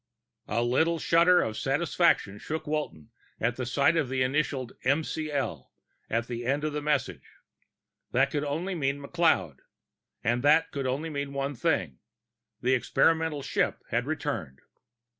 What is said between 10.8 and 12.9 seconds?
mean only one thing: the